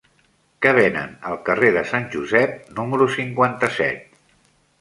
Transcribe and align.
Què 0.65 0.71
venen 0.77 1.11
al 1.31 1.37
carrer 1.49 1.69
de 1.77 1.85
Sant 1.91 2.09
Josep 2.15 2.57
número 2.81 3.09
cinquanta-set? 3.19 4.21